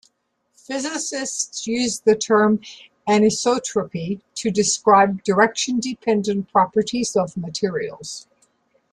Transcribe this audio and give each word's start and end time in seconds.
Physicists 0.55 1.67
use 1.67 1.99
the 1.99 2.15
term 2.15 2.59
anisotropy 3.07 4.21
to 4.33 4.49
describe 4.49 5.21
direction-dependent 5.23 6.51
properties 6.51 7.15
of 7.15 7.37
materials. 7.37 8.25